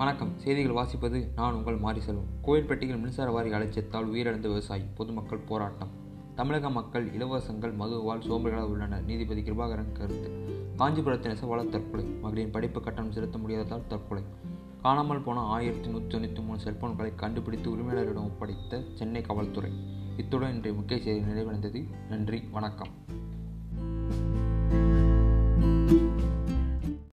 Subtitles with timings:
[0.00, 0.38] வணக்கம்.
[0.38, 2.26] செய்திகள் வாசிப்பது நான் உங்கள் மாரி செல்வம்.
[2.42, 5.88] கோயில்பட்டியில் மின்சார வாரி அலட்சியத்தால் உயிரிழந்த விவசாயி பொதுமக்கள் போராட்டம்.
[6.34, 9.04] தமிழக மக்கள் இலவசங்கள் மதுவால் சோம்பல்களாக உள்ளனர்.
[9.04, 10.30] நீதிபதி கிருபாகரன் கருத்து.
[10.76, 12.04] காஞ்சிபுரத்தின் நெசவாள தற்கொலை.
[12.04, 14.22] மகளின் படிப்பு கட்டணம் செலுத்த முடியாததால் தற்கொலை.
[14.82, 19.72] காணாமல் போன ஆயிரத்தி நூற்றி தொண்ணூற்றி மூணு செல்போன்களை கண்டுபிடித்து உரிமையாளரிடம் ஒப்படைத்த சென்னை காவல்துறை.
[20.16, 21.84] இத்துடன் இன்றைய முக்கிய செய்தி நிறைவடைந்தது.
[22.08, 22.42] நன்றி.
[22.52, 22.88] வணக்கம்.